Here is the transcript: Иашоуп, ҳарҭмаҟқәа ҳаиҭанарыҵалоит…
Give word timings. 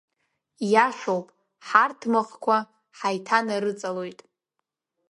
Иашоуп, 0.71 1.27
ҳарҭмаҟқәа 1.67 2.57
ҳаиҭанарыҵалоит… 2.97 4.19